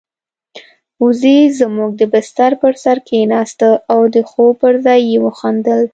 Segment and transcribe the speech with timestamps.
[1.03, 5.81] وزې زموږ د بستر پر سر کېناسته او د خوب پر ځای يې وخندل.